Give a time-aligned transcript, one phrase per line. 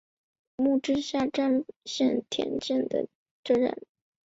[0.57, 3.07] 木之下站饭田线的
[3.43, 3.77] 铁路车站。